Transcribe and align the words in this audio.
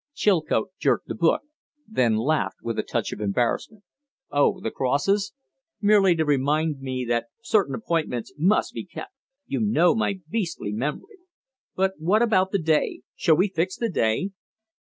Chilcote 0.15 0.71
jerked 0.79 1.07
the 1.09 1.13
book, 1.13 1.41
then 1.87 2.15
laughed 2.15 2.57
with 2.63 2.79
a 2.79 2.81
touch 2.81 3.11
of 3.11 3.21
embarrassment. 3.21 3.83
"Oh, 4.31 4.59
the 4.59 4.71
crosses? 4.71 5.33
Merely 5.79 6.15
to 6.15 6.25
remind 6.25 6.79
me 6.79 7.05
that 7.07 7.27
certain 7.43 7.75
'appointments 7.75 8.33
must 8.35 8.73
be 8.73 8.83
kept. 8.83 9.11
You 9.45 9.59
know 9.59 9.93
my 9.93 10.21
beastly 10.27 10.71
memory! 10.71 11.17
But 11.75 11.99
what 11.99 12.23
about 12.23 12.49
the 12.49 12.57
day? 12.57 13.01
Shall 13.15 13.35
we 13.37 13.49
fix 13.49 13.77
the 13.77 13.89
day?" 13.91 14.31